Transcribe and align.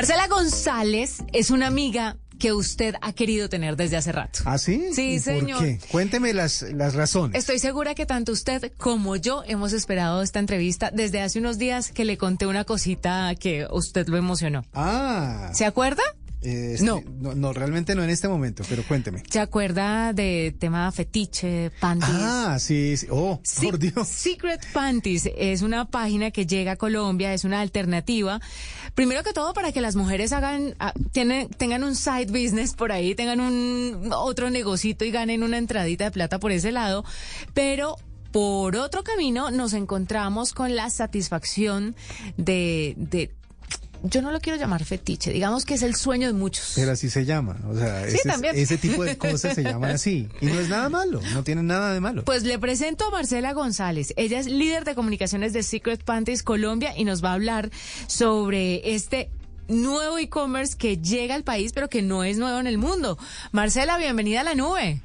Marcela 0.00 0.28
González 0.28 1.18
es 1.34 1.50
una 1.50 1.66
amiga 1.66 2.16
que 2.38 2.54
usted 2.54 2.94
ha 3.02 3.12
querido 3.12 3.50
tener 3.50 3.76
desde 3.76 3.98
hace 3.98 4.12
rato. 4.12 4.40
¿Ah, 4.46 4.56
sí? 4.56 4.94
Sí, 4.94 5.10
¿Y 5.10 5.18
señor. 5.18 5.58
¿Por 5.58 5.66
qué? 5.66 5.78
Cuénteme 5.90 6.32
las, 6.32 6.62
las 6.62 6.94
razones. 6.94 7.38
Estoy 7.38 7.58
segura 7.58 7.94
que 7.94 8.06
tanto 8.06 8.32
usted 8.32 8.72
como 8.78 9.16
yo 9.16 9.44
hemos 9.46 9.74
esperado 9.74 10.22
esta 10.22 10.38
entrevista 10.38 10.90
desde 10.90 11.20
hace 11.20 11.38
unos 11.38 11.58
días 11.58 11.92
que 11.92 12.06
le 12.06 12.16
conté 12.16 12.46
una 12.46 12.64
cosita 12.64 13.34
que 13.34 13.66
usted 13.70 14.08
lo 14.08 14.16
emocionó. 14.16 14.64
Ah. 14.72 15.50
¿Se 15.52 15.66
acuerda? 15.66 16.02
Eh, 16.42 16.72
este, 16.74 16.84
No. 16.84 17.02
no. 17.34 17.52
Realmente 17.52 17.94
no 17.94 18.02
en 18.02 18.10
este 18.10 18.28
momento, 18.28 18.62
pero 18.68 18.82
cuénteme. 18.84 19.22
¿Se 19.30 19.40
acuerda 19.40 20.12
de 20.12 20.54
tema 20.58 20.90
fetiche, 20.92 21.70
panties? 21.80 22.10
Ah, 22.12 22.56
sí, 22.58 22.96
sí. 22.96 23.06
Oh, 23.10 23.40
Sí, 23.42 23.66
por 23.66 23.78
Dios. 23.78 24.08
Secret 24.08 24.64
Panties 24.72 25.28
es 25.36 25.62
una 25.62 25.86
página 25.90 26.30
que 26.30 26.46
llega 26.46 26.72
a 26.72 26.76
Colombia, 26.76 27.34
es 27.34 27.44
una 27.44 27.60
alternativa. 27.60 28.40
Primero 28.94 29.22
que 29.22 29.32
todo 29.32 29.52
para 29.52 29.72
que 29.72 29.80
las 29.80 29.96
mujeres 29.96 30.32
hagan, 30.32 30.74
ah, 30.78 30.92
tienen, 31.12 31.48
tengan 31.48 31.84
un 31.84 31.94
side 31.94 32.26
business 32.26 32.74
por 32.74 32.92
ahí, 32.92 33.14
tengan 33.14 33.40
un 33.40 34.10
otro 34.12 34.50
negocito 34.50 35.04
y 35.04 35.10
ganen 35.10 35.42
una 35.42 35.58
entradita 35.58 36.04
de 36.04 36.10
plata 36.10 36.38
por 36.38 36.52
ese 36.52 36.72
lado. 36.72 37.04
Pero 37.54 37.96
por 38.32 38.76
otro 38.76 39.02
camino 39.02 39.50
nos 39.50 39.72
encontramos 39.72 40.52
con 40.52 40.76
la 40.76 40.88
satisfacción 40.90 41.96
de, 42.36 42.94
de 42.96 43.32
yo 44.02 44.22
no 44.22 44.30
lo 44.32 44.40
quiero 44.40 44.58
llamar 44.58 44.84
fetiche, 44.84 45.32
digamos 45.32 45.64
que 45.64 45.74
es 45.74 45.82
el 45.82 45.94
sueño 45.94 46.26
de 46.26 46.32
muchos. 46.32 46.72
Pero 46.74 46.92
así 46.92 47.10
se 47.10 47.24
llama. 47.24 47.56
O 47.68 47.76
sea, 47.76 48.08
Sí, 48.08 48.16
ese, 48.16 48.28
también. 48.28 48.56
ese 48.56 48.78
tipo 48.78 49.04
de 49.04 49.16
cosas 49.18 49.54
se 49.54 49.62
llaman 49.62 49.90
así. 49.90 50.28
Y 50.40 50.46
no 50.46 50.58
es 50.60 50.68
nada 50.68 50.88
malo, 50.88 51.20
no 51.32 51.44
tiene 51.44 51.62
nada 51.62 51.92
de 51.92 52.00
malo. 52.00 52.24
Pues 52.24 52.42
le 52.44 52.58
presento 52.58 53.06
a 53.06 53.10
Marcela 53.10 53.52
González. 53.52 54.12
Ella 54.16 54.38
es 54.38 54.46
líder 54.46 54.84
de 54.84 54.94
comunicaciones 54.94 55.52
de 55.52 55.62
Secret 55.62 56.02
Panties 56.02 56.42
Colombia 56.42 56.92
y 56.96 57.04
nos 57.04 57.22
va 57.24 57.30
a 57.30 57.34
hablar 57.34 57.70
sobre 58.06 58.94
este 58.94 59.30
nuevo 59.68 60.18
e-commerce 60.18 60.76
que 60.76 60.98
llega 60.98 61.34
al 61.34 61.44
país, 61.44 61.72
pero 61.72 61.88
que 61.88 62.02
no 62.02 62.24
es 62.24 62.38
nuevo 62.38 62.58
en 62.58 62.66
el 62.66 62.76
mundo. 62.78 63.18
Marcela, 63.52 63.98
bienvenida 63.98 64.40
a 64.40 64.44
la 64.44 64.54
nube. 64.54 65.00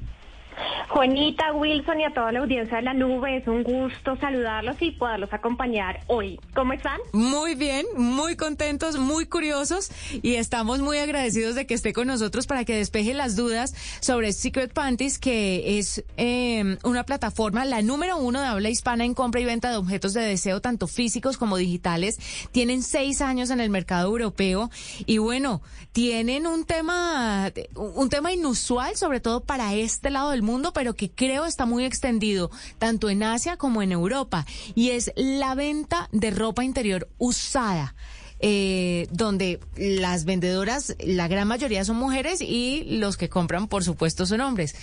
Juanita, 0.88 1.52
Wilson 1.52 2.00
y 2.00 2.04
a 2.04 2.14
toda 2.14 2.32
la 2.32 2.40
audiencia 2.40 2.76
de 2.78 2.82
la 2.82 2.94
nube, 2.94 3.36
es 3.36 3.46
un 3.48 3.62
gusto 3.62 4.16
saludarlos 4.16 4.76
y 4.80 4.92
poderlos 4.92 5.32
acompañar 5.32 6.00
hoy. 6.06 6.38
¿Cómo 6.54 6.72
están? 6.72 6.98
Muy 7.12 7.54
bien, 7.54 7.84
muy 7.96 8.36
contentos, 8.36 8.98
muy 8.98 9.26
curiosos 9.26 9.90
y 10.22 10.34
estamos 10.34 10.80
muy 10.80 10.98
agradecidos 10.98 11.54
de 11.54 11.66
que 11.66 11.74
esté 11.74 11.92
con 11.92 12.06
nosotros 12.06 12.46
para 12.46 12.64
que 12.64 12.76
despeje 12.76 13.14
las 13.14 13.36
dudas 13.36 13.74
sobre 14.00 14.32
Secret 14.32 14.72
Panties, 14.72 15.18
que 15.18 15.78
es 15.78 16.04
eh, 16.16 16.78
una 16.84 17.04
plataforma, 17.04 17.64
la 17.64 17.82
número 17.82 18.16
uno 18.16 18.40
de 18.40 18.46
habla 18.46 18.68
hispana 18.68 19.04
en 19.04 19.14
compra 19.14 19.40
y 19.40 19.44
venta 19.44 19.70
de 19.70 19.76
objetos 19.76 20.14
de 20.14 20.22
deseo, 20.22 20.60
tanto 20.60 20.86
físicos 20.86 21.36
como 21.36 21.56
digitales. 21.56 22.18
Tienen 22.52 22.82
seis 22.82 23.20
años 23.20 23.50
en 23.50 23.60
el 23.60 23.70
mercado 23.70 24.08
europeo 24.08 24.70
y 25.04 25.18
bueno, 25.18 25.60
tienen 25.92 26.46
un 26.46 26.64
tema, 26.64 27.52
un 27.74 28.08
tema 28.08 28.32
inusual, 28.32 28.96
sobre 28.96 29.20
todo 29.20 29.40
para 29.40 29.74
este 29.74 30.10
lado 30.10 30.30
del 30.30 30.42
mundo, 30.42 30.45
pero 30.72 30.94
que 30.94 31.10
creo 31.10 31.44
está 31.44 31.66
muy 31.66 31.84
extendido 31.84 32.50
tanto 32.78 33.10
en 33.10 33.22
Asia 33.22 33.56
como 33.56 33.82
en 33.82 33.92
Europa 33.92 34.46
y 34.74 34.90
es 34.90 35.12
la 35.16 35.54
venta 35.54 36.08
de 36.12 36.30
ropa 36.30 36.64
interior 36.64 37.08
usada. 37.18 37.94
eh, 38.38 39.08
donde 39.10 39.60
las 39.76 40.26
vendedoras, 40.26 40.94
la 41.00 41.26
gran 41.26 41.48
mayoría 41.48 41.84
son 41.86 41.96
mujeres 41.96 42.42
y 42.42 42.84
los 42.98 43.16
que 43.16 43.30
compran, 43.30 43.66
por 43.66 43.82
supuesto, 43.82 44.26
son 44.26 44.42
hombres. 44.42 44.74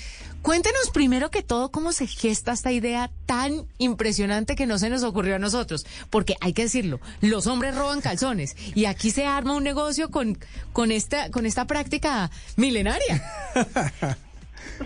Cuéntenos 0.41 0.89
primero 0.91 1.29
que 1.29 1.43
todo 1.43 1.69
cómo 1.69 1.93
se 1.93 2.07
gesta 2.07 2.51
esta 2.51 2.71
idea 2.71 3.11
tan 3.25 3.65
impresionante 3.77 4.55
que 4.55 4.65
no 4.65 4.77
se 4.79 4.89
nos 4.89 5.03
ocurrió 5.03 5.35
a 5.35 5.39
nosotros, 5.39 5.85
porque 6.09 6.35
hay 6.41 6.53
que 6.53 6.63
decirlo, 6.63 6.99
los 7.21 7.47
hombres 7.47 7.75
roban 7.75 8.01
calzones 8.01 8.55
y 8.73 8.85
aquí 8.85 9.11
se 9.11 9.25
arma 9.25 9.55
un 9.55 9.63
negocio 9.63 10.09
con, 10.09 10.37
con, 10.73 10.91
esta, 10.91 11.29
con 11.29 11.45
esta 11.45 11.65
práctica 11.65 12.31
milenaria. 12.57 13.23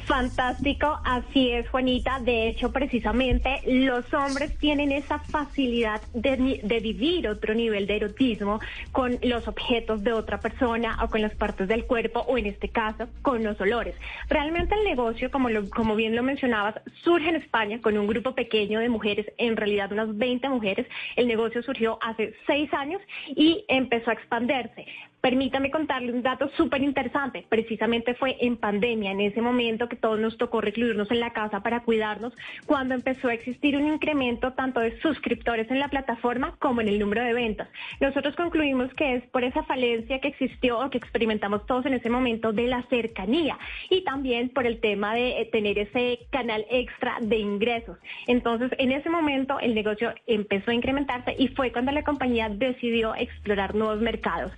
Fantástico, 0.05 0.99
así 1.05 1.51
es, 1.51 1.67
Juanita. 1.69 2.19
De 2.19 2.49
hecho, 2.49 2.71
precisamente 2.71 3.61
los 3.65 4.13
hombres 4.13 4.55
tienen 4.59 4.91
esa 4.91 5.19
facilidad 5.31 6.01
de, 6.13 6.35
vivir 6.81 7.27
otro 7.27 7.53
nivel 7.53 7.87
de 7.87 7.95
erotismo 7.95 8.59
con 8.91 9.17
los 9.23 9.47
objetos 9.47 10.03
de 10.03 10.13
otra 10.13 10.41
persona 10.41 10.97
o 11.03 11.09
con 11.09 11.21
las 11.21 11.33
partes 11.35 11.67
del 11.67 11.85
cuerpo 11.85 12.19
o 12.27 12.37
en 12.37 12.47
este 12.47 12.69
caso 12.69 13.07
con 13.21 13.43
los 13.43 13.59
olores. 13.61 13.95
Realmente 14.29 14.75
el 14.75 14.83
negocio, 14.83 15.31
como, 15.31 15.49
lo- 15.49 15.69
como 15.69 15.95
bien 15.95 16.15
lo 16.15 16.21
mencionabas, 16.23 16.75
surge 17.03 17.29
en 17.29 17.35
España 17.37 17.79
con 17.81 17.97
un 17.97 18.07
grupo 18.07 18.35
pequeño 18.35 18.79
de 18.79 18.89
mujeres, 18.89 19.25
en 19.37 19.55
realidad 19.55 19.91
unas 19.91 20.15
20 20.17 20.49
mujeres. 20.49 20.85
El 21.15 21.27
negocio 21.27 21.63
surgió 21.63 21.97
hace 22.01 22.33
seis 22.45 22.71
años 22.73 23.01
y 23.27 23.63
empezó 23.67 24.09
a 24.09 24.13
expandirse. 24.13 24.85
Permítame 25.21 25.71
contarle 25.71 26.13
un 26.13 26.21
dato 26.21 26.49
súper 26.55 26.81
interesante. 26.83 27.45
Precisamente 27.49 28.13
fue 28.13 28.37
en 28.39 28.55
pandemia, 28.55 29.11
en 29.11 29.21
ese 29.21 29.41
momento 29.41 29.66
que 29.67 29.95
todos 29.95 30.19
nos 30.19 30.37
tocó 30.37 30.61
recluirnos 30.61 31.11
en 31.11 31.19
la 31.19 31.33
casa 31.33 31.59
para 31.61 31.81
cuidarnos, 31.81 32.33
cuando 32.65 32.93
empezó 32.93 33.27
a 33.27 33.33
existir 33.33 33.75
un 33.75 33.87
incremento 33.87 34.53
tanto 34.53 34.79
de 34.79 34.99
suscriptores 35.01 35.69
en 35.69 35.79
la 35.79 35.89
plataforma 35.89 36.55
como 36.59 36.81
en 36.81 36.87
el 36.87 36.99
número 36.99 37.23
de 37.23 37.33
ventas. 37.33 37.67
Nosotros 37.99 38.35
concluimos 38.35 38.93
que 38.93 39.15
es 39.15 39.23
por 39.27 39.43
esa 39.43 39.63
falencia 39.63 40.19
que 40.19 40.29
existió 40.29 40.79
o 40.79 40.89
que 40.89 40.97
experimentamos 40.97 41.65
todos 41.65 41.85
en 41.85 41.93
ese 41.93 42.09
momento 42.09 42.53
de 42.53 42.67
la 42.67 42.83
cercanía 42.83 43.57
y 43.89 44.03
también 44.03 44.49
por 44.49 44.65
el 44.65 44.79
tema 44.79 45.13
de 45.15 45.41
eh, 45.41 45.49
tener 45.51 45.77
ese 45.77 46.19
canal 46.31 46.65
extra 46.69 47.17
de 47.21 47.37
ingresos. 47.37 47.97
Entonces, 48.27 48.71
en 48.77 48.91
ese 48.91 49.09
momento 49.09 49.59
el 49.59 49.75
negocio 49.75 50.13
empezó 50.25 50.71
a 50.71 50.75
incrementarse 50.75 51.35
y 51.37 51.49
fue 51.49 51.71
cuando 51.71 51.91
la 51.91 52.03
compañía 52.03 52.49
decidió 52.49 53.15
explorar 53.15 53.75
nuevos 53.75 53.99
mercados. 53.99 54.51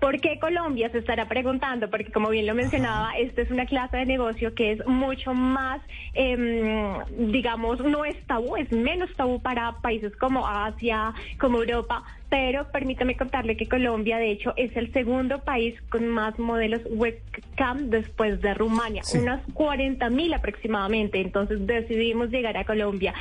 ¿Por 0.00 0.18
qué 0.20 0.38
Colombia? 0.38 0.88
Se 0.90 0.98
estará 0.98 1.28
preguntando, 1.28 1.90
porque 1.90 2.10
como 2.10 2.30
bien 2.30 2.46
lo 2.46 2.54
mencionaba, 2.54 3.12
esta 3.18 3.42
es 3.42 3.50
una 3.50 3.66
clase 3.66 3.98
de 3.98 4.06
negocio 4.06 4.54
que 4.54 4.72
es 4.72 4.86
mucho 4.86 5.34
más, 5.34 5.80
em, 6.14 6.94
digamos, 7.30 7.80
no 7.80 8.04
es 8.06 8.16
tabú, 8.26 8.56
es 8.56 8.72
menos 8.72 9.10
tabú 9.14 9.40
para 9.40 9.72
países 9.82 10.16
como 10.16 10.46
Asia, 10.48 11.12
como 11.38 11.58
Europa, 11.58 12.02
pero 12.30 12.66
permítame 12.72 13.16
contarle 13.16 13.56
que 13.56 13.68
Colombia, 13.68 14.16
de 14.18 14.30
hecho, 14.30 14.54
es 14.56 14.74
el 14.76 14.90
segundo 14.92 15.40
país 15.40 15.74
con 15.90 16.08
más 16.08 16.38
modelos 16.38 16.80
webcam 16.88 17.90
después 17.90 18.40
de 18.40 18.54
Rumania, 18.54 19.02
Sí. 19.02 19.18
unas 19.18 19.42
40 19.52 20.08
mil 20.08 20.32
aproximadamente, 20.32 21.20
entonces 21.20 21.66
decidimos 21.66 22.30
llegar 22.30 22.56
a 22.56 22.64
Colombia. 22.64 23.12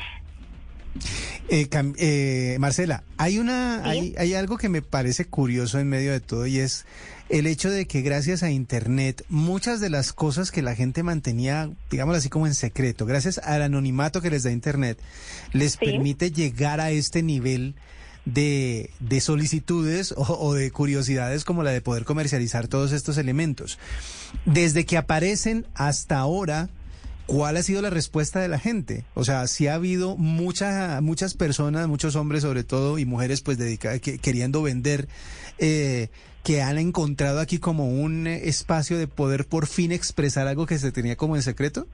Eh, 1.52 1.68
eh, 1.98 2.58
Marcela, 2.60 3.04
hay 3.18 3.40
una, 3.40 3.82
Sí. 3.84 3.90
hay, 3.90 4.16
hay 4.18 4.34
algo 4.36 4.58
que 4.58 4.70
me 4.70 4.82
parece 4.82 5.26
curioso 5.26 5.80
en 5.80 5.88
medio 5.90 6.12
de 6.12 6.20
todo 6.20 6.46
y 6.46 6.60
es 6.60 6.86
el 7.30 7.48
hecho 7.48 7.70
de 7.72 7.88
que 7.88 8.02
gracias 8.02 8.44
a 8.44 8.52
Internet 8.52 9.24
muchas 9.30 9.80
de 9.80 9.90
las 9.90 10.14
cosas 10.14 10.52
que 10.52 10.62
la 10.62 10.76
gente 10.76 11.02
mantenía, 11.04 11.72
digamos 11.90 12.16
así 12.18 12.30
como 12.30 12.46
en 12.48 12.54
secreto, 12.54 13.06
gracias 13.08 13.40
al 13.40 13.62
anonimato 13.64 14.22
que 14.22 14.30
les 14.30 14.44
da 14.44 14.52
Internet, 14.52 15.00
les 15.52 15.74
Sí. 15.74 15.80
permite 15.86 16.32
llegar 16.32 16.80
a 16.82 16.92
este 16.92 17.24
nivel 17.24 17.74
de, 18.26 18.92
de 19.00 19.22
solicitudes 19.22 20.12
o, 20.16 20.22
o 20.40 20.54
de 20.54 20.70
curiosidades 20.70 21.46
como 21.46 21.64
la 21.64 21.72
de 21.72 21.82
poder 21.82 22.04
comercializar 22.04 22.68
todos 22.68 22.92
estos 22.92 23.18
elementos. 23.18 23.80
Desde 24.46 24.86
que 24.86 24.98
aparecen 24.98 25.66
hasta 25.74 26.20
ahora, 26.20 26.70
¿Cuál 27.30 27.58
ha 27.58 27.62
sido 27.62 27.84
la 27.84 27.92
respuesta 27.92 28.40
de 28.40 28.48
la 28.48 28.58
gente? 28.58 29.04
O 29.14 29.24
sea, 29.24 29.46
si 29.46 29.68
ha 29.68 29.76
habido 29.76 30.18
mucha, 30.18 31.00
muchas 31.00 31.36
personas, 31.36 31.88
muchos 31.88 32.16
hombres 32.16 32.42
sobre 32.42 32.64
todo 32.64 32.98
y 32.98 33.06
mujeres 33.06 33.42
pues 33.42 33.60
dedicadas, 33.60 34.00
que, 34.00 34.18
queriendo 34.18 34.64
vender, 34.64 35.08
eh, 35.60 36.08
que 36.44 36.64
han 36.64 36.80
encontrado 36.80 37.40
aquí 37.40 37.60
como 37.60 37.88
un 37.88 38.26
espacio 38.26 38.98
de 38.98 39.06
poder 39.06 39.46
por 39.46 39.68
fin 39.68 39.92
expresar 39.92 40.48
algo 40.48 40.66
que 40.66 40.80
se 40.80 40.92
tenía 40.92 41.18
como 41.18 41.36
en 41.36 41.44
secreto. 41.44 41.86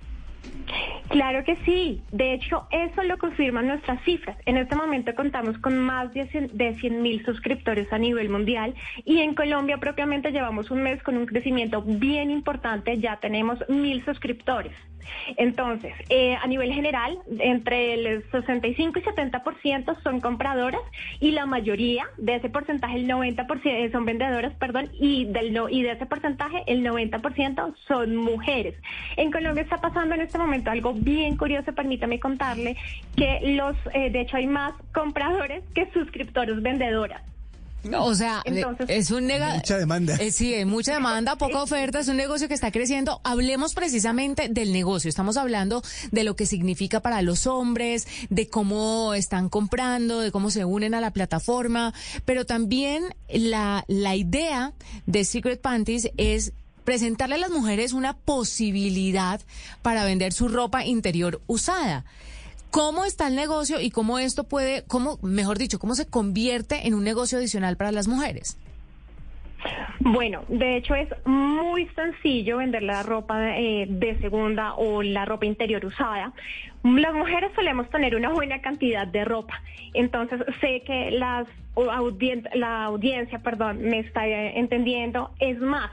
Claro 1.09 1.43
que 1.43 1.57
sí. 1.65 2.01
De 2.13 2.33
hecho, 2.33 2.67
eso 2.71 3.03
lo 3.03 3.17
confirman 3.17 3.67
nuestras 3.67 4.01
cifras. 4.05 4.37
En 4.45 4.55
este 4.55 4.77
momento 4.77 5.13
contamos 5.15 5.57
con 5.57 5.77
más 5.77 6.13
de 6.13 6.27
100 6.29 7.01
mil 7.01 7.25
suscriptores 7.25 7.91
a 7.91 7.97
nivel 7.97 8.29
mundial 8.29 8.73
y 9.03 9.19
en 9.19 9.35
Colombia 9.35 9.79
propiamente 9.79 10.31
llevamos 10.31 10.71
un 10.71 10.81
mes 10.81 11.03
con 11.03 11.17
un 11.17 11.25
crecimiento 11.25 11.81
bien 11.81 12.31
importante. 12.31 12.97
Ya 12.99 13.17
tenemos 13.17 13.59
mil 13.67 14.03
suscriptores. 14.05 14.71
Entonces, 15.37 15.93
eh, 16.09 16.35
a 16.35 16.47
nivel 16.47 16.73
general, 16.73 17.17
entre 17.39 17.93
el 17.93 18.23
65 18.31 18.99
y 18.99 19.01
70% 19.01 20.01
son 20.03 20.19
compradoras 20.19 20.81
y 21.19 21.31
la 21.31 21.45
mayoría 21.45 22.05
de 22.17 22.35
ese 22.35 22.49
porcentaje, 22.49 22.97
el 22.97 23.07
90% 23.07 23.91
son 23.91 24.05
vendedoras, 24.05 24.53
perdón, 24.55 24.89
y, 24.99 25.25
del 25.25 25.53
no, 25.53 25.69
y 25.69 25.81
de 25.81 25.91
ese 25.91 26.05
porcentaje, 26.05 26.63
el 26.67 26.83
90% 26.83 27.75
son 27.87 28.15
mujeres. 28.15 28.75
En 29.17 29.31
Colombia 29.31 29.63
está 29.63 29.77
pasando 29.81 30.15
en 30.15 30.21
este 30.21 30.37
momento 30.37 30.71
algo 30.71 30.93
bien 30.93 31.37
curioso, 31.37 31.73
permítame 31.73 32.19
contarle 32.19 32.77
que 33.15 33.39
los, 33.55 33.75
eh, 33.93 34.09
de 34.09 34.21
hecho 34.21 34.37
hay 34.37 34.47
más 34.47 34.73
compradores 34.93 35.63
que 35.73 35.89
suscriptores 35.91 36.61
vendedoras. 36.61 37.21
O 37.93 38.15
sea, 38.15 38.41
es 38.87 39.11
un 39.11 39.27
negocio. 39.27 39.55
Mucha 39.55 39.77
demanda. 39.77 40.15
Eh, 40.15 40.31
sí, 40.31 40.53
hay 40.53 40.65
mucha 40.65 40.93
demanda, 40.93 41.37
poca 41.37 41.61
oferta, 41.61 41.99
es 41.99 42.07
un 42.07 42.17
negocio 42.17 42.47
que 42.47 42.53
está 42.53 42.71
creciendo. 42.71 43.21
Hablemos 43.23 43.73
precisamente 43.73 44.49
del 44.49 44.73
negocio. 44.73 45.09
Estamos 45.09 45.37
hablando 45.37 45.83
de 46.11 46.23
lo 46.23 46.35
que 46.35 46.45
significa 46.45 47.01
para 47.01 47.21
los 47.21 47.47
hombres, 47.47 48.07
de 48.29 48.47
cómo 48.47 49.13
están 49.13 49.49
comprando, 49.49 50.19
de 50.19 50.31
cómo 50.31 50.51
se 50.51 50.65
unen 50.65 50.93
a 50.93 51.01
la 51.01 51.11
plataforma, 51.11 51.93
pero 52.25 52.45
también 52.45 53.03
la, 53.29 53.83
la 53.87 54.15
idea 54.15 54.73
de 55.05 55.23
Secret 55.25 55.61
Panties 55.61 56.09
es 56.17 56.53
presentarle 56.83 57.35
a 57.35 57.39
las 57.39 57.49
mujeres 57.49 57.93
una 57.93 58.15
posibilidad 58.15 59.41
para 59.81 60.05
vender 60.05 60.31
su 60.31 60.47
ropa 60.47 60.85
interior 60.85 61.41
usada. 61.47 62.05
¿Cómo 62.75 63.05
está 63.05 63.29
el 63.29 63.37
negocio 63.37 63.79
y 63.79 63.89
cómo 63.89 64.19
esto 64.19 64.43
puede, 64.43 64.83
cómo, 64.85 65.17
mejor 65.21 65.57
dicho, 65.57 65.79
cómo 65.79 65.95
se 65.95 66.09
convierte 66.09 66.85
en 66.85 66.93
un 66.93 67.05
negocio 67.05 67.37
adicional 67.37 67.77
para 67.77 67.93
las 67.93 68.09
mujeres? 68.09 68.59
Bueno, 70.01 70.43
de 70.49 70.75
hecho 70.75 70.93
es 70.93 71.07
muy 71.23 71.87
sencillo 71.95 72.57
vender 72.57 72.83
la 72.83 73.01
ropa 73.01 73.57
eh, 73.57 73.85
de 73.87 74.19
segunda 74.19 74.73
o 74.73 75.01
la 75.01 75.23
ropa 75.23 75.45
interior 75.45 75.85
usada. 75.85 76.33
Las 76.83 77.13
mujeres 77.13 77.49
solemos 77.55 77.89
tener 77.91 78.13
una 78.13 78.33
buena 78.33 78.59
cantidad 78.59 79.07
de 79.07 79.23
ropa, 79.23 79.61
entonces 79.93 80.41
sé 80.59 80.83
que 80.85 81.11
las 81.11 81.47
la 82.55 82.83
audiencia, 82.83 83.39
perdón, 83.39 83.83
me 83.83 83.99
está 83.99 84.27
eh, 84.27 84.59
entendiendo. 84.59 85.31
Es 85.39 85.59
más, 85.59 85.91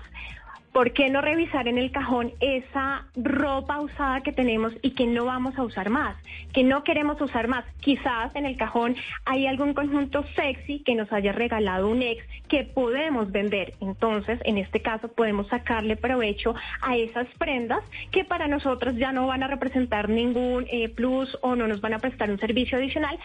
¿Por 0.72 0.92
qué 0.92 1.10
no 1.10 1.20
revisar 1.20 1.69
en 1.69 1.76
el 1.76 1.92
cajón 1.92 2.32
esa 2.40 3.04
ropa 3.14 3.78
usada 3.80 4.22
que 4.22 4.32
tenemos 4.32 4.72
y 4.80 4.92
que 4.92 5.06
no 5.06 5.26
vamos 5.26 5.58
a 5.58 5.64
usar 5.64 5.90
más? 5.90 6.16
Que 6.54 6.64
no 6.64 6.82
queremos 6.82 7.20
usar 7.20 7.46
más. 7.46 7.66
Quizás 7.80 8.34
en 8.34 8.46
el 8.46 8.56
cajón 8.56 8.96
hay 9.26 9.46
algún 9.46 9.74
conjunto 9.74 10.24
sexy 10.34 10.80
que 10.80 10.94
nos 10.94 11.12
haya 11.12 11.32
regalado 11.32 11.90
un 11.90 12.00
ex 12.00 12.24
que 12.48 12.64
podemos 12.64 13.30
vender. 13.30 13.74
Entonces, 13.80 14.40
en 14.44 14.56
este 14.56 14.80
caso, 14.80 15.08
podemos 15.08 15.46
sacarle 15.48 15.96
provecho 15.96 16.54
a 16.80 16.96
esas 16.96 17.26
prendas 17.36 17.84
que 18.10 18.24
para 18.24 18.48
nosotros 18.48 18.96
ya 18.96 19.12
no 19.12 19.26
van 19.26 19.42
a 19.42 19.48
representar 19.48 20.08
ningún 20.08 20.66
eh, 20.70 20.88
plus 20.88 21.36
o 21.42 21.54
no 21.54 21.69
nos 21.69 21.82
van 21.82 21.92
a 21.92 21.98
prestar 21.98 22.30
un 22.30 22.38
servicio 22.38 22.78
adicional, 22.78 23.19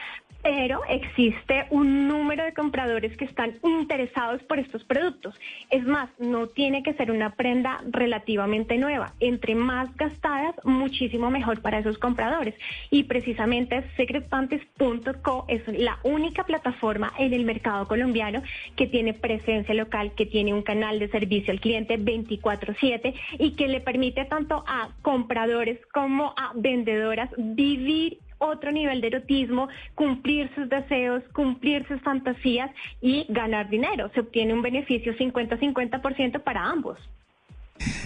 pero 0.43 0.81
existe 0.89 1.65
un 1.69 2.07
número 2.07 2.43
de 2.43 2.53
compradores 2.53 3.15
que 3.15 3.25
están 3.25 3.53
interesados 3.63 4.43
por 4.43 4.59
estos 4.59 4.83
productos. 4.83 5.33
Es 5.69 5.85
más, 5.85 6.09
no 6.19 6.47
tiene 6.47 6.83
que 6.83 6.93
ser 6.93 7.11
una 7.11 7.36
prenda 7.37 7.81
relativamente 7.89 8.77
nueva. 8.77 9.13
Entre 9.19 9.55
más 9.55 9.95
gastadas, 9.95 10.55
muchísimo 10.65 11.29
mejor 11.29 11.61
para 11.61 11.79
esos 11.79 11.97
compradores. 11.97 12.55
Y 12.89 13.03
precisamente 13.03 13.83
secretpanties.co 13.95 15.45
es 15.47 15.65
la 15.67 15.99
única 16.03 16.43
plataforma 16.43 17.13
en 17.17 17.33
el 17.33 17.45
mercado 17.45 17.87
colombiano 17.87 18.41
que 18.75 18.87
tiene 18.87 19.13
presencia 19.13 19.73
local, 19.73 20.13
que 20.15 20.25
tiene 20.25 20.53
un 20.53 20.63
canal 20.63 20.99
de 20.99 21.07
servicio 21.09 21.53
al 21.53 21.61
cliente 21.61 21.97
24/7 21.97 23.13
y 23.39 23.51
que 23.51 23.67
le 23.67 23.79
permite 23.79 24.25
tanto 24.25 24.63
a 24.67 24.89
compradores 25.01 25.79
como 25.93 26.33
a 26.35 26.51
vendedoras 26.55 27.29
vivir 27.37 28.19
otro 28.39 28.71
nivel 28.71 29.01
de 29.01 29.07
erotismo, 29.07 29.67
cumplir 29.95 30.49
sus 30.55 30.69
deseos, 30.69 31.23
cumplir 31.33 31.87
sus 31.87 31.99
fantasías 32.01 32.71
y 33.01 33.25
ganar 33.29 33.69
dinero. 33.69 34.09
Se 34.13 34.19
obtiene 34.19 34.53
un 34.53 34.61
beneficio 34.61 35.15
50-50% 35.15 36.43
para 36.43 36.65
ambos. 36.65 36.99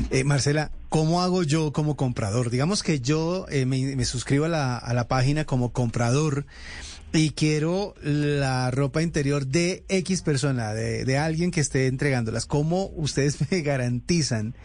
Eh, 0.09 0.23
Marcela, 0.23 0.71
¿cómo 0.89 1.21
hago 1.21 1.44
yo 1.44 1.71
como 1.73 1.95
comprador? 1.95 2.50
Digamos 2.50 2.83
que 2.83 3.00
yo 3.00 3.45
eh, 3.50 3.65
me, 3.65 4.06
suscribo 4.06 4.45
a 4.45 4.50
la, 4.50 4.77
a 4.77 4.94
la 4.94 5.07
página 5.07 5.45
como 5.45 5.71
comprador 5.71 6.45
y 7.13 7.31
quiero 7.31 7.94
la 8.01 8.71
ropa 8.71 9.01
interior 9.01 9.47
de 9.47 9.83
X 9.89 10.21
persona, 10.21 10.73
de, 10.73 11.06
de 11.06 11.18
alguien 11.18 11.51
que 11.51 11.62
esté 11.62 11.88
entregándolas. 11.88 12.45
¿Cómo 12.45 12.91
ustedes 12.95 13.38
me 13.51 13.62
garantizan? 13.62 14.56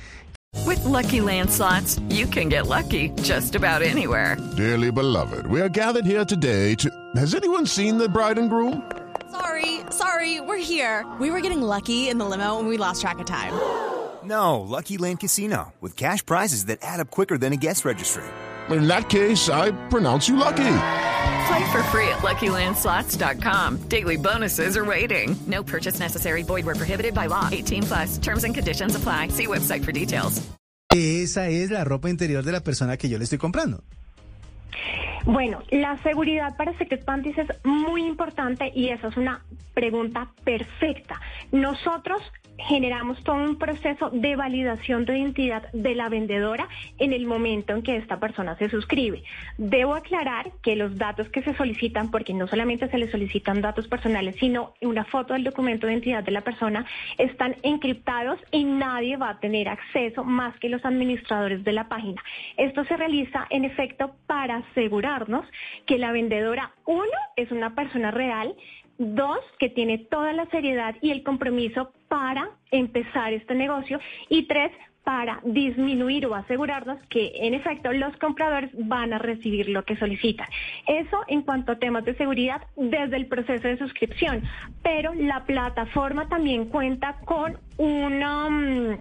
With 0.65 0.83
lucky 0.85 1.21
landslots, 1.21 2.01
you 2.09 2.27
can 2.27 2.49
get 2.49 2.67
lucky 2.67 3.11
just 3.23 3.55
about 3.55 3.83
anywhere. 3.83 4.37
Dearly 4.57 4.91
beloved, 4.91 5.47
we 5.47 5.61
are 5.61 5.69
gathered 5.69 6.07
here 6.07 6.25
today 6.25 6.75
to. 6.77 6.91
Has 7.15 7.35
anyone 7.35 7.67
seen 7.67 7.99
the 7.99 8.09
bride 8.09 8.39
and 8.39 8.49
groom? 8.49 8.83
Sorry, 9.31 9.81
sorry, 9.91 10.41
we're 10.41 10.57
here. 10.57 11.05
We 11.21 11.31
were 11.31 11.41
getting 11.41 11.61
lucky 11.61 12.09
in 12.09 12.19
the 12.19 12.25
limo 12.25 12.59
and 12.59 12.69
we 12.69 12.79
lost 12.79 13.03
track 13.03 13.19
of 13.19 13.27
time. 13.27 13.53
No, 14.27 14.61
Lucky 14.61 14.99
Land 14.99 15.21
Casino, 15.21 15.73
with 15.81 15.97
cash 15.97 16.27
prizes 16.27 16.67
that 16.67 16.81
add 16.83 16.99
up 17.01 17.11
quicker 17.11 17.39
than 17.39 17.53
a 17.53 17.57
guest 17.57 17.85
registry. 17.85 18.25
In 18.71 18.89
that 18.89 19.09
case, 19.09 19.49
I 19.49 19.71
pronounce 19.89 20.29
you 20.29 20.37
lucky. 20.37 20.79
Play 21.47 21.65
for 21.71 21.83
free 21.95 22.09
at 22.09 22.23
LuckyLandSlots.com. 22.23 23.89
Daily 23.89 24.17
bonuses 24.17 24.77
are 24.77 24.85
waiting. 24.85 25.37
No 25.47 25.63
purchase 25.63 26.01
necessary. 26.01 26.43
Void 26.43 26.67
where 26.67 26.75
prohibited 26.75 27.15
by 27.15 27.27
law. 27.27 27.49
18 27.53 27.85
plus. 27.85 28.19
Terms 28.19 28.43
and 28.43 28.53
conditions 28.53 28.97
apply. 28.97 29.29
See 29.29 29.47
website 29.47 29.85
for 29.85 29.93
details. 29.93 30.43
Esa 30.91 31.49
es 31.49 31.71
la 31.71 31.85
ropa 31.85 32.09
interior 32.09 32.43
de 32.43 32.53
la 32.53 32.61
persona 32.61 32.97
que 32.97 33.09
yo 33.09 33.19
le 33.19 33.25
estoy 33.25 33.39
comprando. 33.39 33.85
Bueno, 35.25 35.61
la 35.71 36.01
seguridad 36.05 36.57
para 36.57 36.77
Secret 36.79 37.05
Panties 37.05 37.37
es 37.39 37.49
muy 37.65 38.07
importante 38.07 38.71
y 38.75 38.91
esa 38.91 39.09
es 39.09 39.17
una 39.17 39.45
pregunta 39.75 40.33
perfecta. 40.45 41.21
Nosotros 41.51 42.23
generamos 42.59 43.23
todo 43.23 43.37
un 43.37 43.57
proceso 43.57 44.11
de 44.11 44.37
validación 44.37 45.05
de 45.05 45.19
identidad 45.19 45.71
de 45.73 45.95
la 45.95 46.09
vendedora 46.09 46.69
en 46.99 47.13
el 47.13 47.27
momento 47.27 47.73
en 47.73 47.83
que 47.83 47.97
esta 47.97 48.19
persona 48.19 48.57
se 48.57 48.69
suscribe. 48.69 49.23
Debo 49.59 49.95
aclarar 49.95 50.53
que 50.63 50.77
los 50.77 50.97
datos 50.97 51.29
que 51.29 51.43
se 51.43 51.55
solicitan, 51.55 52.11
porque 52.11 52.35
no 52.35 52.47
solamente 52.47 52.89
se 52.89 52.99
le 52.99 53.11
solicitan 53.11 53.61
datos 53.61 53.89
personales, 53.89 54.37
sino 54.39 54.75
una 54.81 55.05
foto 55.05 55.35
del 55.35 55.45
documento 55.45 55.87
de 55.87 55.95
identidad 55.95 56.25
de 56.25 56.33
la 56.33 56.43
persona, 56.43 56.87
están 57.19 57.57
encriptados 57.63 58.39
y 58.51 58.65
nadie 58.65 59.17
va 59.17 59.31
a 59.31 59.41
tener 59.41 59.69
acceso 59.69 60.25
más 60.25 60.59
que 60.59 60.69
los 60.69 60.85
administradores 60.85 61.65
de 61.65 61.73
la 61.73 61.89
página. 61.89 62.23
Esto 62.57 62.85
se 62.85 62.97
realiza 62.97 63.47
en 63.51 63.65
efecto 63.65 64.15
para 64.27 64.57
asegurarnos 64.57 65.47
que 65.87 65.99
la 65.99 66.13
vendedora, 66.13 66.73
uno, 66.85 67.05
es 67.37 67.51
una 67.51 67.75
persona 67.75 68.11
real, 68.11 68.55
Dos, 68.99 69.41
que 69.59 69.69
tiene 69.69 69.99
toda 69.99 70.33
la 70.33 70.47
seriedad 70.47 70.97
y 71.01 71.11
el 71.11 71.23
compromiso 71.23 71.93
para 72.09 72.51
empezar 72.71 73.33
este 73.33 73.55
negocio. 73.55 74.01
Y 74.29 74.45
tres, 74.45 74.73
para 75.07 75.39
disminuir 75.45 76.27
o 76.27 76.35
asegurarnos 76.35 76.99
que 77.09 77.31
en 77.37 77.55
efecto 77.55 77.93
los 77.93 78.17
compradores 78.17 78.71
van 78.75 79.13
a 79.13 79.19
recibir 79.19 79.69
lo 79.69 79.85
que 79.85 79.97
solicitan. 79.97 80.49
Eso 80.89 81.21
en 81.29 81.43
cuanto 81.43 81.73
a 81.73 81.79
temas 81.79 82.05
de 82.05 82.17
seguridad 82.17 82.63
desde 82.75 83.17
el 83.17 83.27
proceso 83.27 83.69
de 83.69 83.79
suscripción. 83.79 84.43
Pero 84.83 85.15
la 85.15 85.45
plataforma 85.45 86.29
también 86.29 86.65
cuenta 86.65 87.21
con 87.25 87.57
una 87.77 88.51
mm, 88.51 88.99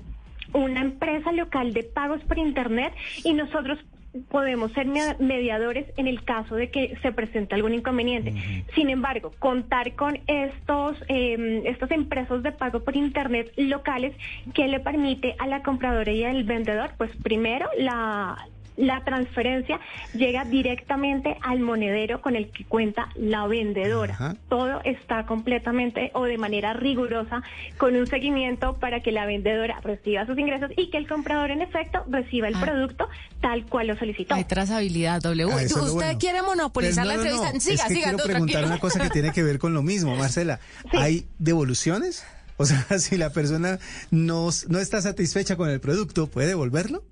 una 0.53 0.81
empresa 0.81 1.31
local 1.31 1.73
de 1.73 1.83
pagos 1.83 2.21
por 2.25 2.37
internet 2.37 2.93
y 3.23 3.33
nosotros 3.33 3.79
podemos 4.29 4.71
ser 4.73 4.87
mediadores 5.19 5.85
en 5.97 6.07
el 6.07 6.23
caso 6.23 6.55
de 6.55 6.69
que 6.69 6.97
se 7.01 7.11
presente 7.11 7.55
algún 7.55 7.73
inconveniente. 7.73 8.33
Sin 8.73 8.89
embargo, 8.89 9.31
contar 9.39 9.93
con 9.95 10.19
estos 10.27 10.97
eh, 11.07 11.63
estas 11.65 11.91
empresas 11.91 12.43
de 12.43 12.51
pago 12.51 12.83
por 12.83 12.95
internet 12.95 13.51
locales 13.57 14.15
que 14.53 14.67
le 14.67 14.79
permite 14.79 15.35
a 15.39 15.47
la 15.47 15.63
compradora 15.63 16.11
y 16.11 16.23
al 16.23 16.43
vendedor, 16.43 16.91
pues 16.97 17.11
primero 17.23 17.69
la 17.77 18.37
la 18.77 19.03
transferencia 19.03 19.79
llega 20.13 20.45
directamente 20.45 21.37
al 21.41 21.59
monedero 21.59 22.21
con 22.21 22.35
el 22.35 22.49
que 22.49 22.65
cuenta 22.65 23.09
la 23.15 23.47
vendedora. 23.47 24.35
Todo 24.49 24.81
está 24.83 25.25
completamente 25.25 26.11
o 26.13 26.25
de 26.25 26.37
manera 26.37 26.73
rigurosa 26.73 27.43
con 27.77 27.95
un 27.95 28.07
seguimiento 28.07 28.77
para 28.77 29.01
que 29.01 29.11
la 29.11 29.25
vendedora 29.25 29.79
reciba 29.81 30.25
sus 30.25 30.37
ingresos 30.37 30.71
y 30.75 30.89
que 30.89 30.97
el 30.97 31.07
comprador 31.07 31.51
en 31.51 31.61
efecto 31.61 32.03
reciba 32.09 32.47
el 32.47 32.55
ah. 32.55 32.61
producto 32.61 33.07
tal 33.41 33.65
cual 33.65 33.87
lo 33.87 33.97
solicitó. 33.97 34.35
Hay 34.35 34.45
trazabilidad, 34.45 35.21
W. 35.21 35.51
Ah, 35.51 35.81
¿Usted 35.81 36.17
quiere 36.17 36.41
monopolizar 36.41 37.05
la 37.05 37.15
entrevista? 37.15 37.51
Siga, 37.59 37.87
siga, 37.87 38.09
quiero 38.09 38.23
preguntar 38.23 38.65
una 38.65 38.79
cosa 38.79 38.99
que 38.99 39.09
tiene 39.09 39.31
que 39.31 39.43
ver 39.43 39.59
con 39.59 39.73
lo 39.73 39.81
mismo, 39.81 40.15
Marcela. 40.17 40.59
¿Hay 40.91 41.27
devoluciones? 41.39 42.25
O 42.57 42.65
sea, 42.65 42.85
si 42.99 43.17
la 43.17 43.31
persona 43.31 43.79
no, 44.11 44.49
no 44.67 44.79
está 44.79 45.01
satisfecha 45.01 45.55
con 45.55 45.69
el 45.69 45.79
producto, 45.79 46.27
¿puede 46.27 46.49
devolverlo? 46.49 47.03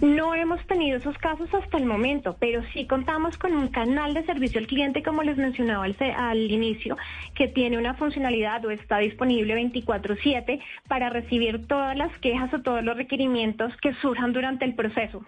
No 0.00 0.34
hemos 0.34 0.64
tenido 0.66 0.98
esos 0.98 1.16
casos 1.18 1.48
hasta 1.52 1.76
el 1.76 1.84
momento, 1.84 2.36
pero 2.38 2.62
sí 2.72 2.86
contamos 2.86 3.36
con 3.36 3.54
un 3.54 3.68
canal 3.68 4.14
de 4.14 4.24
servicio 4.24 4.60
al 4.60 4.66
cliente, 4.66 5.02
como 5.02 5.22
les 5.22 5.36
mencionaba 5.36 5.84
al, 5.84 6.50
inicio, 6.50 6.96
que 7.34 7.48
tiene 7.48 7.78
una 7.78 7.94
funcionalidad 7.94 8.64
o 8.64 8.70
está 8.70 8.98
disponible 8.98 9.54
24/7 9.54 10.60
para 10.86 11.10
recibir 11.10 11.66
todas 11.66 11.96
las 11.96 12.16
quejas 12.18 12.52
o 12.54 12.60
todos 12.60 12.82
los 12.82 12.96
requerimientos 12.96 13.72
que 13.82 13.94
surjan 13.94 14.32
durante 14.32 14.64
el 14.64 14.74
proceso. 14.74 15.24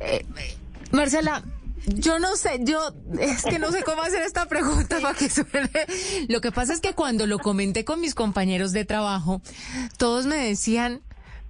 Eh, 0.00 0.24
Marcela, 0.92 1.42
yo 1.86 2.18
no 2.18 2.36
sé, 2.36 2.60
yo 2.62 2.78
es 3.18 3.44
que 3.44 3.58
no 3.58 3.70
sé 3.70 3.82
cómo 3.82 4.02
hacer 4.02 4.22
esta 4.22 4.46
pregunta 4.46 5.00
para 5.00 5.14
que 5.14 5.28
suene. 5.28 5.70
Lo 6.28 6.40
que 6.40 6.52
pasa 6.52 6.72
es 6.72 6.80
que 6.80 6.94
cuando 6.94 7.26
lo 7.26 7.38
comenté 7.38 7.84
con 7.84 8.00
mis 8.00 8.14
compañeros 8.14 8.72
de 8.72 8.84
trabajo, 8.84 9.40
todos 9.96 10.26
me 10.26 10.36
decían, 10.36 11.02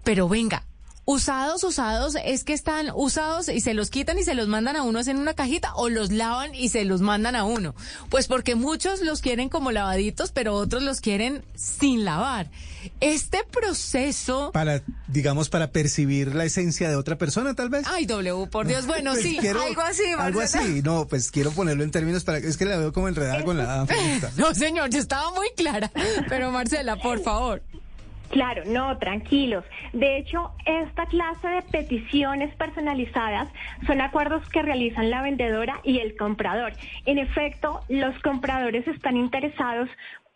pero 0.04 0.28
venga, 0.28 0.64
usados, 1.10 1.64
usados, 1.64 2.16
es 2.22 2.44
que 2.44 2.52
están 2.52 2.90
usados 2.94 3.48
y 3.48 3.62
se 3.62 3.72
los 3.72 3.88
quitan 3.88 4.18
y 4.18 4.24
se 4.24 4.34
los 4.34 4.46
mandan 4.46 4.76
a 4.76 4.82
uno 4.82 5.00
en 5.00 5.16
una 5.16 5.32
cajita 5.32 5.74
o 5.74 5.88
los 5.88 6.12
lavan 6.12 6.54
y 6.54 6.68
se 6.68 6.84
los 6.84 7.00
mandan 7.00 7.34
a 7.34 7.44
uno. 7.44 7.74
Pues 8.10 8.26
porque 8.26 8.56
muchos 8.56 9.00
los 9.00 9.22
quieren 9.22 9.48
como 9.48 9.72
lavaditos, 9.72 10.32
pero 10.32 10.52
otros 10.54 10.82
los 10.82 11.00
quieren 11.00 11.42
sin 11.54 12.04
lavar. 12.04 12.50
Este 13.00 13.38
proceso... 13.50 14.50
Para, 14.52 14.82
digamos, 15.06 15.48
para 15.48 15.70
percibir 15.72 16.34
la 16.34 16.44
esencia 16.44 16.90
de 16.90 16.96
otra 16.96 17.16
persona, 17.16 17.54
tal 17.54 17.70
vez. 17.70 17.86
Ay, 17.88 18.04
W, 18.04 18.46
por 18.50 18.66
Dios. 18.66 18.86
Bueno, 18.86 19.12
Pues 19.12 19.22
sí, 19.22 19.38
quiero- 19.40 19.62
algo 19.62 19.80
así. 19.80 20.02
Algo 20.18 20.40
Marcela. 20.40 20.64
así. 20.64 20.82
No, 20.82 21.06
pues 21.08 21.30
quiero 21.30 21.50
ponerlo 21.52 21.84
en 21.84 21.90
términos 21.90 22.24
para 22.24 22.36
es 22.38 22.56
que 22.58 22.66
la 22.66 22.76
veo 22.76 22.92
como 22.92 23.08
enredada 23.08 23.42
con 23.44 23.56
la. 23.56 23.86
No, 24.36 24.54
señor, 24.54 24.90
yo 24.90 24.98
estaba 24.98 25.32
muy 25.32 25.48
clara. 25.56 25.90
Pero 26.28 26.50
Marcela, 26.50 26.96
por 26.96 27.22
favor. 27.22 27.62
Claro, 28.30 28.64
no, 28.66 28.98
tranquilos. 28.98 29.64
De 29.94 30.18
hecho, 30.18 30.52
esta 30.66 31.06
clase 31.06 31.48
de 31.48 31.62
peticiones 31.62 32.54
personalizadas 32.56 33.48
son 33.86 34.02
acuerdos 34.02 34.46
que 34.50 34.60
realizan 34.60 35.08
la 35.08 35.22
vendedora 35.22 35.80
y 35.82 36.00
el 36.00 36.14
comprador. 36.16 36.74
En 37.06 37.18
efecto, 37.18 37.84
los 37.88 38.18
compradores 38.20 38.86
están 38.86 39.16
interesados 39.16 39.88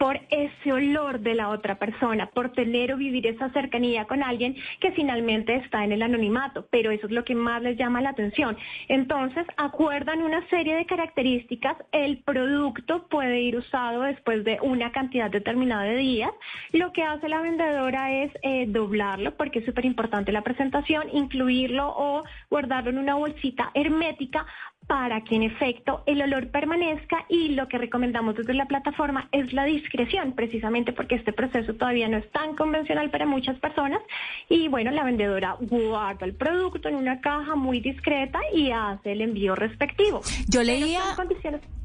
por 0.02 0.20
ese 0.30 0.72
olor 0.72 1.20
de 1.20 1.36
la 1.36 1.50
otra 1.50 1.76
persona, 1.76 2.26
por 2.26 2.50
tener 2.50 2.92
o 2.92 2.96
vivir 2.96 3.24
esa 3.24 3.50
cercanía 3.50 4.04
con 4.06 4.24
alguien 4.24 4.56
que 4.80 4.90
finalmente 4.90 5.54
está 5.54 5.84
en 5.84 5.92
el 5.92 6.02
anonimato, 6.02 6.66
pero 6.72 6.90
eso 6.90 7.06
es 7.06 7.12
lo 7.12 7.24
que 7.24 7.36
más 7.36 7.62
les 7.62 7.78
llama 7.78 8.00
la 8.00 8.08
atención. 8.08 8.56
Entonces, 8.88 9.46
acuerdan 9.56 10.22
una 10.22 10.44
serie 10.48 10.74
de 10.74 10.86
características, 10.86 11.76
el 11.92 12.18
producto 12.18 13.06
puede 13.06 13.42
ir 13.42 13.56
usado 13.56 14.02
después 14.02 14.42
de 14.42 14.58
una 14.60 14.90
cantidad 14.90 15.30
determinada 15.30 15.84
de 15.84 15.98
días, 15.98 16.32
lo 16.72 16.92
que 16.92 17.04
hace 17.04 17.28
la 17.28 17.40
vendedora 17.40 18.10
es 18.24 18.32
eh, 18.42 18.66
doblarlo, 18.66 19.36
porque 19.36 19.60
es 19.60 19.64
súper 19.64 19.84
importante 19.84 20.32
la 20.32 20.42
presentación, 20.42 21.04
incluirlo 21.12 21.86
o 21.96 22.24
guardarlo 22.50 22.90
en 22.90 22.98
una 22.98 23.14
bolsita 23.14 23.70
hermética 23.72 24.46
para 24.86 25.22
que 25.24 25.36
en 25.36 25.42
efecto 25.44 26.02
el 26.06 26.20
olor 26.22 26.50
permanezca 26.50 27.24
y 27.28 27.50
lo 27.50 27.68
que 27.68 27.78
recomendamos 27.78 28.34
desde 28.36 28.52
la 28.54 28.66
plataforma 28.66 29.28
es 29.32 29.52
la 29.52 29.64
discreción, 29.64 30.32
precisamente 30.32 30.92
porque 30.92 31.14
este 31.14 31.32
proceso 31.32 31.74
todavía 31.74 32.08
no 32.08 32.18
es 32.18 32.30
tan 32.32 32.54
convencional 32.56 33.10
para 33.10 33.26
muchas 33.26 33.58
personas 33.58 34.00
y 34.48 34.68
bueno, 34.68 34.90
la 34.90 35.04
vendedora 35.04 35.56
guarda 35.60 36.26
el 36.26 36.34
producto 36.34 36.88
en 36.88 36.96
una 36.96 37.20
caja 37.20 37.54
muy 37.54 37.80
discreta 37.80 38.40
y 38.54 38.70
hace 38.70 39.12
el 39.12 39.20
envío 39.22 39.54
respectivo. 39.54 40.20
Yo 40.48 40.62
leía 40.62 41.00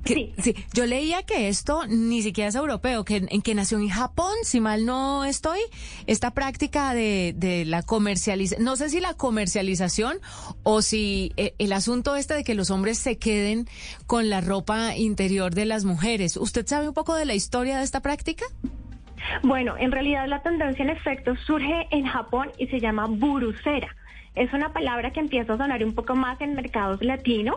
que- 0.03 0.13
sí. 0.13 0.33
sí, 0.37 0.55
yo 0.73 0.85
leía 0.85 1.23
que 1.23 1.49
esto 1.49 1.85
ni 1.87 2.21
siquiera 2.21 2.47
es 2.49 2.55
europeo, 2.55 3.03
que, 3.03 3.27
en 3.29 3.41
que 3.41 3.53
nació 3.55 3.77
en 3.77 3.89
Japón, 3.89 4.31
si 4.43 4.59
mal 4.61 4.85
no 4.85 5.25
estoy, 5.25 5.59
esta 6.07 6.31
práctica 6.31 6.93
de, 6.93 7.33
de 7.35 7.65
la 7.65 7.83
comercialización, 7.83 8.63
no 8.63 8.75
sé 8.77 8.89
si 8.89 9.01
la 9.01 9.13
comercialización 9.15 10.17
o 10.63 10.81
si 10.81 11.33
eh, 11.37 11.53
el 11.59 11.73
asunto 11.73 12.15
este 12.15 12.33
de 12.35 12.43
que 12.45 12.55
los 12.55 12.69
hombres 12.71 12.86
se 12.95 13.17
queden 13.17 13.65
con 14.05 14.29
la 14.29 14.41
ropa 14.41 14.95
interior 14.95 15.53
de 15.53 15.65
las 15.65 15.85
mujeres. 15.85 16.37
¿Usted 16.37 16.65
sabe 16.67 16.87
un 16.87 16.93
poco 16.93 17.15
de 17.15 17.25
la 17.25 17.35
historia 17.35 17.77
de 17.77 17.83
esta 17.83 18.01
práctica? 18.01 18.45
Bueno, 19.43 19.75
en 19.77 19.91
realidad 19.91 20.27
la 20.27 20.41
tendencia 20.41 20.83
en 20.83 20.89
efecto 20.89 21.35
surge 21.35 21.87
en 21.91 22.05
Japón 22.05 22.51
y 22.57 22.67
se 22.67 22.79
llama 22.79 23.07
burucera. 23.07 23.95
Es 24.35 24.53
una 24.53 24.71
palabra 24.71 25.11
que 25.11 25.19
empieza 25.19 25.53
a 25.53 25.57
sonar 25.57 25.83
un 25.83 25.95
poco 25.95 26.15
más 26.15 26.39
en 26.41 26.53
mercados 26.53 27.03
latinos 27.03 27.55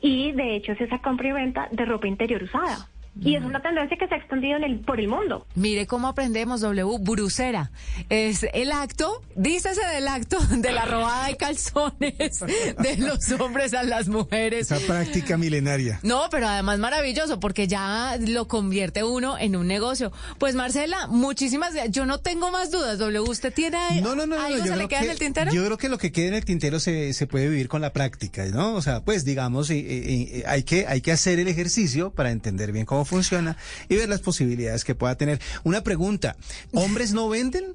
y 0.00 0.32
de 0.32 0.56
hecho 0.56 0.72
es 0.72 0.80
esa 0.80 0.98
compra 0.98 1.28
y 1.28 1.32
venta 1.32 1.68
de 1.70 1.84
ropa 1.84 2.06
interior 2.06 2.42
usada. 2.42 2.88
Y 3.20 3.36
es 3.36 3.44
una 3.44 3.60
tendencia 3.60 3.96
que 3.98 4.08
se 4.08 4.14
ha 4.14 4.18
extendido 4.18 4.56
en 4.56 4.64
el, 4.64 4.80
por 4.80 4.98
el 4.98 5.06
mundo. 5.06 5.46
Mire 5.54 5.86
cómo 5.86 6.08
aprendemos, 6.08 6.62
W, 6.62 6.98
burucera. 7.00 7.70
Es 8.08 8.46
el 8.54 8.72
acto, 8.72 9.20
dícese 9.36 9.84
del 9.94 10.08
acto 10.08 10.38
de 10.56 10.72
la 10.72 10.86
robada 10.86 11.26
de 11.26 11.36
calzones 11.36 12.40
de 12.40 12.96
los 12.98 13.30
hombres 13.38 13.74
a 13.74 13.82
las 13.82 14.08
mujeres. 14.08 14.70
Esa 14.70 14.84
práctica 14.86 15.36
milenaria. 15.36 16.00
No, 16.02 16.22
pero 16.30 16.48
además 16.48 16.78
maravilloso 16.78 17.38
porque 17.38 17.66
ya 17.68 18.16
lo 18.18 18.48
convierte 18.48 19.04
uno 19.04 19.36
en 19.38 19.56
un 19.56 19.66
negocio. 19.66 20.10
Pues 20.38 20.54
Marcela, 20.54 21.06
muchísimas 21.08 21.74
gracias. 21.74 21.94
Yo 21.94 22.06
no 22.06 22.18
tengo 22.18 22.50
más 22.50 22.70
dudas. 22.70 22.98
W, 22.98 23.20
¿usted 23.28 23.52
tiene 23.52 24.00
No, 24.00 24.14
no, 24.14 24.26
no, 24.26 24.36
no, 24.36 24.42
algo 24.42 24.58
yo 24.58 24.64
se 24.64 24.70
le 24.70 24.76
creo 24.76 24.88
queda 24.88 24.98
que, 25.00 25.04
en 25.04 25.10
el 25.12 25.18
tintero? 25.18 25.52
Yo 25.52 25.64
creo 25.66 25.76
que 25.78 25.88
lo 25.90 25.98
que 25.98 26.12
queda 26.12 26.28
en 26.28 26.34
el 26.34 26.44
tintero 26.46 26.80
se, 26.80 27.12
se 27.12 27.26
puede 27.26 27.48
vivir 27.50 27.68
con 27.68 27.82
la 27.82 27.92
práctica, 27.92 28.46
¿no? 28.46 28.74
O 28.74 28.80
sea, 28.82 29.04
pues 29.04 29.24
digamos, 29.26 29.70
y- 29.70 29.74
y- 29.78 30.38
y 30.38 30.42
hay 30.46 30.62
que 30.62 30.86
hay 30.86 31.02
que 31.02 31.12
hacer 31.12 31.38
el 31.38 31.48
ejercicio 31.48 32.10
para 32.10 32.30
entender 32.30 32.72
bien 32.72 32.86
cómo 32.86 33.01
funciona 33.04 33.56
y 33.88 33.96
ver 33.96 34.08
las 34.08 34.20
posibilidades 34.20 34.84
que 34.84 34.94
pueda 34.94 35.16
tener. 35.16 35.40
Una 35.64 35.82
pregunta, 35.82 36.36
¿hombres 36.72 37.12
no 37.12 37.28
venden? 37.28 37.74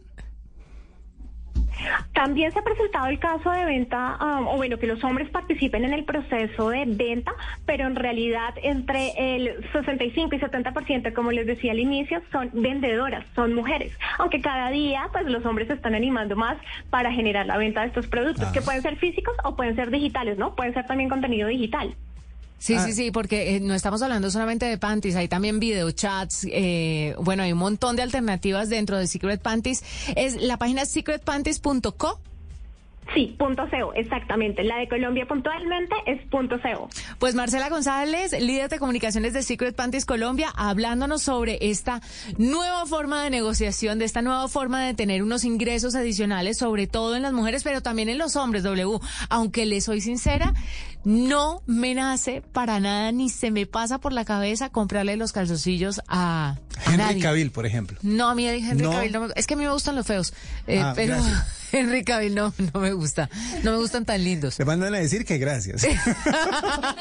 También 2.13 2.51
se 2.51 2.59
ha 2.59 2.63
presentado 2.63 3.05
el 3.07 3.19
caso 3.19 3.51
de 3.51 3.63
venta, 3.65 4.17
ah, 4.19 4.41
o 4.47 4.57
bueno, 4.57 4.79
que 4.79 4.87
los 4.87 5.03
hombres 5.03 5.29
participen 5.29 5.83
en 5.85 5.93
el 5.93 6.05
proceso 6.05 6.69
de 6.69 6.85
venta, 6.87 7.31
pero 7.65 7.85
en 7.85 7.95
realidad 7.95 8.53
entre 8.63 9.35
el 9.35 9.63
65 9.73 10.35
y 10.35 10.39
70%, 10.39 11.13
como 11.13 11.31
les 11.31 11.45
decía 11.45 11.71
al 11.73 11.79
inicio, 11.79 12.21
son 12.31 12.49
vendedoras, 12.53 13.25
son 13.35 13.53
mujeres. 13.53 13.93
Aunque 14.17 14.41
cada 14.41 14.69
día, 14.71 15.07
pues 15.11 15.25
los 15.25 15.45
hombres 15.45 15.67
se 15.67 15.75
están 15.75 15.93
animando 15.93 16.35
más 16.35 16.57
para 16.89 17.11
generar 17.11 17.45
la 17.45 17.57
venta 17.57 17.81
de 17.81 17.87
estos 17.87 18.07
productos, 18.07 18.45
Ah. 18.47 18.51
que 18.51 18.61
pueden 18.61 18.81
ser 18.81 18.95
físicos 18.97 19.35
o 19.43 19.55
pueden 19.55 19.75
ser 19.75 19.91
digitales, 19.91 20.37
¿no? 20.37 20.55
Pueden 20.55 20.73
ser 20.73 20.85
también 20.87 21.09
contenido 21.09 21.47
digital. 21.47 21.95
Sí, 22.59 22.73
Ah. 22.73 22.85
sí, 22.85 22.93
sí, 22.93 23.11
porque 23.11 23.55
eh, 23.55 23.59
no 23.59 23.73
estamos 23.75 24.01
hablando 24.01 24.31
solamente 24.31 24.65
de 24.65 24.77
panties, 24.77 25.15
hay 25.15 25.27
también 25.27 25.59
videochats, 25.59 26.47
eh, 26.51 27.15
bueno, 27.19 27.43
hay 27.43 27.51
un 27.51 27.59
montón 27.59 27.95
de 27.95 28.01
alternativas 28.01 28.67
dentro 28.69 28.97
de 28.97 29.05
Secret 29.07 29.41
Panties. 29.41 29.83
Es 30.15 30.35
la 30.41 30.57
página 30.57 30.81
es 30.81 30.89
secretpanties.co. 30.89 32.19
Sí, 33.13 33.35
punto 33.39 33.63
CO, 33.71 33.93
exactamente. 33.93 34.63
La 34.63 34.77
de 34.77 34.87
Colombia 34.89 35.25
puntualmente 35.27 35.95
es 36.05 36.21
punto 36.27 36.57
CO. 36.61 36.89
Pues 37.19 37.35
Marcela 37.35 37.69
González, 37.69 38.33
líder 38.39 38.69
de 38.69 38.79
comunicaciones 38.79 39.33
de 39.33 39.43
Secret 39.43 39.75
Panties 39.75 40.05
Colombia, 40.05 40.49
hablándonos 40.55 41.21
sobre 41.23 41.57
esta 41.61 42.01
nueva 42.37 42.85
forma 42.85 43.23
de 43.23 43.29
negociación, 43.29 43.97
de 43.99 44.05
esta 44.05 44.21
nueva 44.21 44.47
forma 44.49 44.83
de 44.85 44.93
tener 44.93 45.23
unos 45.23 45.45
ingresos 45.45 45.95
adicionales, 45.95 46.57
sobre 46.57 46.85
todo 46.87 47.15
en 47.15 47.21
las 47.21 47.33
mujeres, 47.33 47.63
pero 47.63 47.81
también 47.81 48.09
en 48.09 48.17
los 48.17 48.35
hombres, 48.35 48.63
W. 48.63 48.99
Aunque 49.29 49.65
le 49.65 49.79
soy 49.81 50.01
sincera, 50.01 50.53
no 51.05 51.61
me 51.65 51.93
nace 51.95 52.41
para 52.51 52.79
nada 52.79 53.11
ni 53.13 53.29
se 53.29 53.51
me 53.51 53.65
pasa 53.65 53.99
por 53.99 54.11
la 54.11 54.25
cabeza 54.25 54.69
comprarle 54.69 55.15
los 55.15 55.31
calzoncillos 55.31 56.01
a, 56.07 56.57
a 56.85 56.85
Henry 56.85 56.97
nadie. 56.97 57.21
Cavill, 57.21 57.51
por 57.51 57.65
ejemplo. 57.65 57.97
No, 58.01 58.27
a 58.29 58.35
mí 58.35 58.45
Henry 58.47 58.83
No. 58.83 58.91
Cavill 58.91 59.11
no 59.13 59.21
me- 59.21 59.33
es 59.35 59.47
que 59.47 59.53
a 59.53 59.57
mí 59.57 59.63
me 59.63 59.71
gustan 59.71 59.95
los 59.95 60.05
feos, 60.05 60.33
eh, 60.67 60.81
Ah, 60.83 60.93
pero 60.95 61.13
gracias. 61.13 61.56
Henry 61.71 62.03
Cavill 62.03 62.35
no, 62.35 62.53
no 62.73 62.79
me 62.79 62.93
gusta, 62.93 63.29
no 63.63 63.71
me 63.71 63.77
gustan 63.77 64.05
tan 64.05 64.23
lindos. 64.23 64.57
Te 64.57 64.65
mandan 64.65 64.93
a 64.95 64.99
decir 64.99 65.25
que 65.25 65.37
gracias. 65.37 65.85